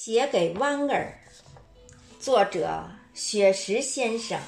[0.00, 1.18] 写给弯儿，
[2.20, 4.40] 作者雪石先生。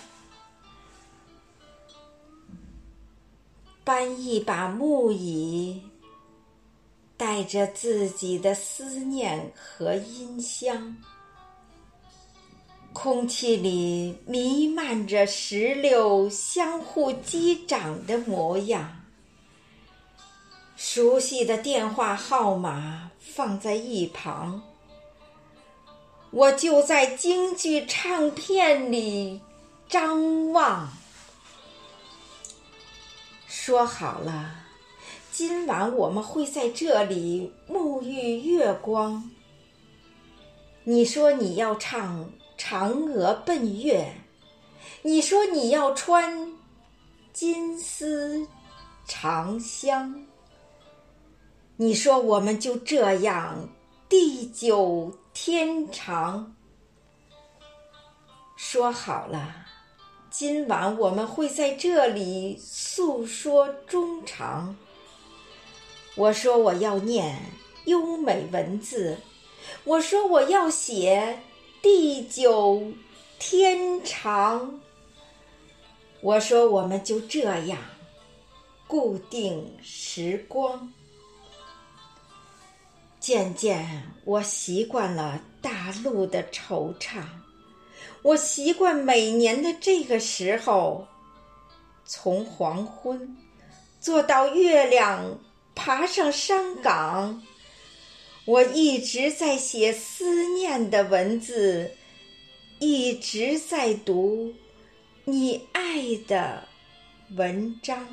[3.82, 5.82] 搬一把木椅，
[7.16, 10.96] 带着自己的思念和音香，
[12.92, 18.88] 空气里弥漫着石榴相互击掌的模样。
[20.76, 24.62] 熟悉的电话号码放在一旁。
[26.32, 29.40] 我就在京剧唱片里
[29.88, 30.88] 张望。
[33.48, 34.54] 说好了，
[35.32, 39.28] 今晚我们会在这里沐浴月光。
[40.84, 42.24] 你说你要唱
[42.56, 44.14] 《嫦娥奔月》，
[45.02, 46.52] 你说你要穿
[47.32, 48.46] 金丝
[49.04, 50.24] 长香，
[51.76, 53.68] 你说我们就这样
[54.10, 55.16] 地久。
[55.32, 56.54] 天长，
[58.56, 59.64] 说好了，
[60.28, 64.76] 今晚我们会在这里诉说衷肠。
[66.16, 67.40] 我说我要念
[67.86, 69.16] 优美文字，
[69.84, 71.38] 我说我要写
[71.80, 72.92] 地久
[73.38, 74.80] 天长。
[76.20, 77.78] 我说我们就这样
[78.88, 80.92] 固定时光。
[83.30, 83.86] 渐渐，
[84.24, 87.22] 我习惯了大陆的惆怅，
[88.22, 91.06] 我习惯每年的这个时候，
[92.04, 93.36] 从黄昏
[94.00, 95.38] 坐到月亮
[95.76, 97.40] 爬上山岗，
[98.46, 101.88] 我一直在写思念的文字，
[102.80, 104.52] 一直在读
[105.24, 106.64] 你爱的
[107.36, 108.04] 文章。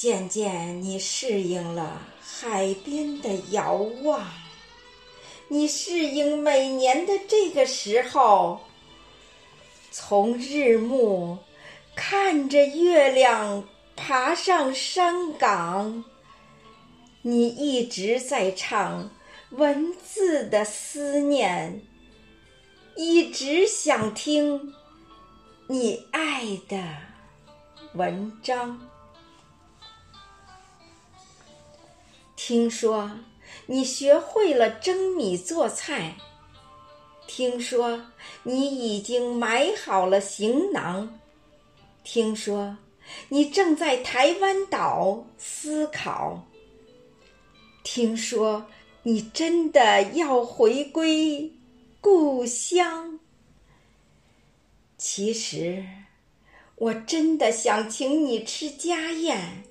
[0.00, 4.26] 渐渐，你适应了海边的遥望，
[5.46, 8.62] 你适应每年的这个时候，
[9.90, 11.36] 从日暮
[11.94, 13.62] 看着月亮
[13.94, 16.02] 爬上山岗，
[17.20, 19.10] 你一直在唱
[19.50, 21.82] 文字的思念，
[22.96, 24.72] 一直想听
[25.66, 26.82] 你爱的
[27.92, 28.80] 文章。
[32.50, 33.08] 听说
[33.66, 36.16] 你学会了蒸米做菜，
[37.28, 38.06] 听说
[38.42, 41.20] 你已经买好了行囊，
[42.02, 42.76] 听说
[43.28, 46.44] 你正在台湾岛思考，
[47.84, 48.66] 听说
[49.04, 51.52] 你真的要回归
[52.00, 53.20] 故乡。
[54.98, 55.86] 其实，
[56.74, 59.62] 我真的想请你吃家宴。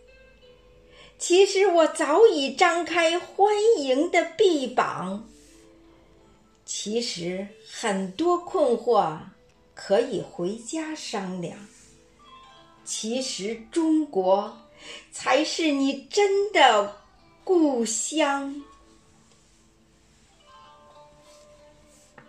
[1.19, 5.27] 其实我早已张开欢迎的臂膀。
[6.65, 9.19] 其实很多困惑
[9.75, 11.57] 可以回家商量。
[12.85, 14.57] 其实中国
[15.11, 16.95] 才是你真的
[17.43, 18.63] 故乡。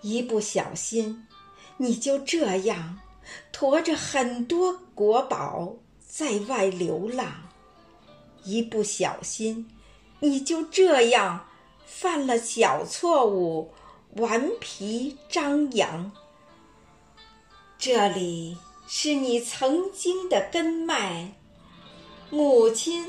[0.03, 1.27] 一不小心，
[1.77, 2.99] 你就这样
[3.53, 5.75] 驮着很多国宝
[6.07, 7.50] 在外流浪。
[8.45, 9.69] 一不小心，
[10.21, 11.49] 你就这样
[11.87, 13.73] 犯了小错误，
[14.17, 16.11] 顽皮张扬。
[17.79, 18.57] 这里
[18.87, 21.33] 是你曾经的根脉，
[22.31, 23.07] 母亲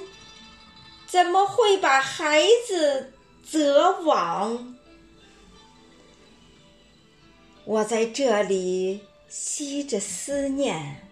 [1.08, 4.76] 怎么会把孩子责往？
[7.66, 11.11] 我在这里吸着思念。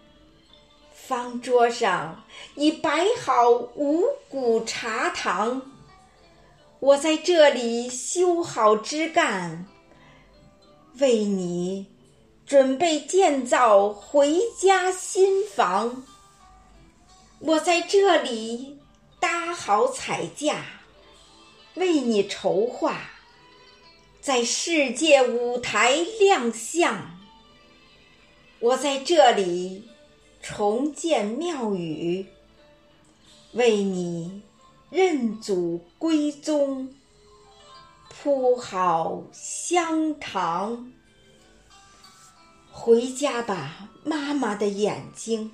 [1.10, 2.22] 方桌上
[2.54, 5.60] 已摆好五谷茶糖，
[6.78, 9.66] 我在这里修好枝干，
[11.00, 11.88] 为你
[12.46, 16.04] 准备建造回家新房。
[17.40, 18.78] 我在这里
[19.18, 20.64] 搭好彩架，
[21.74, 23.00] 为你筹划
[24.20, 27.18] 在世界舞台亮相。
[28.60, 29.89] 我在这里。
[30.42, 32.26] 重建庙宇，
[33.52, 34.42] 为你
[34.90, 36.94] 认祖归宗，
[38.08, 40.92] 铺好香堂。
[42.72, 45.52] 回家吧，妈妈的眼睛，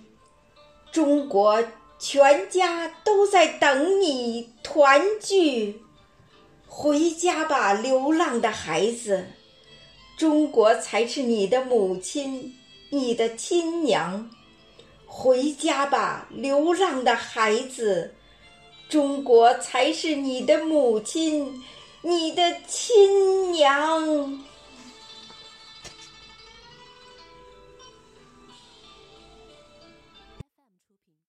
[0.93, 1.65] 中国
[1.99, 5.83] 全家都在等你团聚。
[6.69, 9.27] 回家吧，流浪的孩子，
[10.17, 12.55] 中国才是你的母亲，
[12.91, 14.31] 你的亲娘。
[15.19, 18.13] 回家吧，流浪的孩子，
[18.87, 21.65] 中国才是你的母亲，
[22.03, 24.39] 你的亲娘。